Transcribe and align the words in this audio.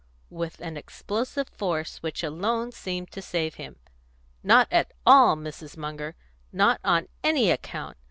with 0.31 0.59
an 0.61 0.77
explosive 0.77 1.47
force 1.49 1.97
which 2.01 2.23
alone 2.23 2.71
seemed 2.71 3.11
to 3.11 3.21
save 3.21 3.53
him. 3.61 3.75
"Not 4.41 4.67
at 4.71 4.93
all, 5.05 5.35
Mrs. 5.35 5.77
Munger; 5.77 6.15
not 6.51 6.79
on 6.83 7.07
any 7.23 7.51
account! 7.51 7.97